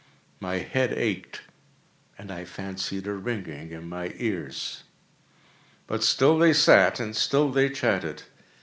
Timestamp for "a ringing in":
3.05-3.87